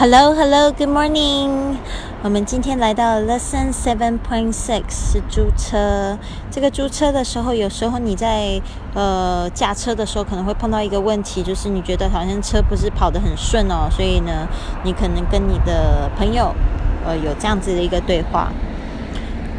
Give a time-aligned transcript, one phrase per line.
[0.00, 1.76] Hello, hello, good morning。
[2.22, 6.16] 我们今天来到 Lesson Seven Point Six 是租车。
[6.52, 8.62] 这个租车的时候，有时候你在
[8.94, 14.46] 呃驾车的时候，可能会碰到一个问题，就是你觉得好像车不是跑得很顺哦，所以呢，
[14.84, 16.54] 你可能跟你的朋友
[17.04, 18.52] 呃有这样子的一个对话。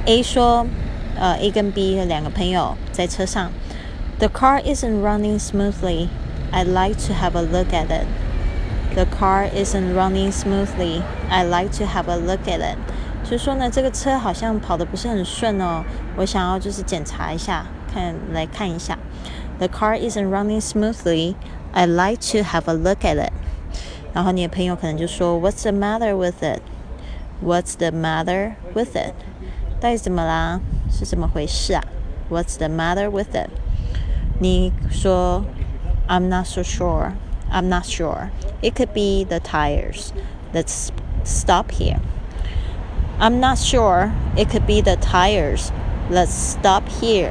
[0.05, 0.65] A 说，
[1.19, 3.51] 呃，A 跟 B 的两个朋友在车上
[4.19, 6.07] ，The car isn't running smoothly.
[6.53, 8.05] I'd like to have a look at it.
[8.94, 11.02] The car isn't running smoothly.
[11.30, 12.78] I'd like to have a look at it.
[13.24, 15.82] 就是说呢，这个车好像跑得不是很顺哦，
[16.16, 18.98] 我想要就是检查一下，看来看一下。
[19.58, 21.34] The car isn't running smoothly.
[21.72, 23.32] I'd like to have a look at it.
[24.12, 26.60] 然后你的朋友可能就说，What's the matter with it?
[27.42, 29.14] What's the matter with it?
[29.80, 30.60] 到底怎么啦？
[30.90, 31.82] 是怎么回事啊？
[32.30, 33.48] What's the matter with it?
[34.38, 35.44] 你说，
[36.06, 37.12] I'm not so sure.
[37.50, 38.30] I'm not sure.
[38.62, 40.12] It could be the tires.
[40.52, 40.90] Let's
[41.24, 42.00] stop here.
[43.20, 44.12] I'm not sure.
[44.36, 45.70] It could be the tires.
[46.10, 47.30] Let's stop here.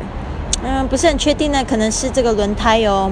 [0.64, 3.12] 嗯，不是很确定呢，可能是这个轮胎哦。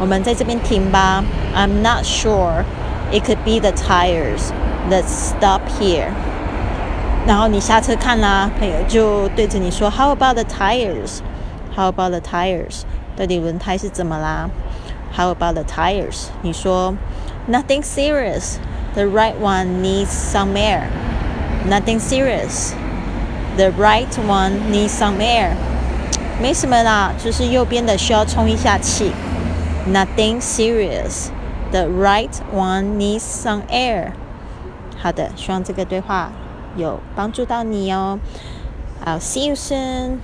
[0.00, 1.24] 我们在这边停吧。
[1.54, 2.64] I'm not sure.
[3.12, 4.52] It could be the tires.
[4.88, 6.10] Let's stop here.
[7.26, 11.20] 然后你下车看啦，朋友就对着你说，How about the tires?
[11.74, 12.82] How about the tires?
[13.16, 14.48] 到底轮胎是怎么啦
[15.16, 16.28] ？how about the tires?
[16.42, 16.94] 你说
[17.48, 18.58] Nothing serious.
[18.94, 20.84] The right one needs some air.
[21.68, 22.72] Nothing serious.
[23.56, 25.54] The right one needs some air.
[26.40, 29.12] 没什么啦，就是右边的需要充一下气。
[29.86, 31.28] Nothing serious.
[31.70, 34.12] The right one needs some air.
[35.02, 36.30] 好的，希望这个对话
[36.76, 38.18] 有帮助到你哦。
[39.04, 40.18] I'll see you soon.